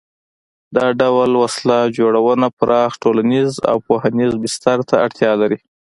[0.75, 5.59] دا ډول وسله جوړونه پراخ ټولنیز او پوهنیز بستر ته اړتیا لري.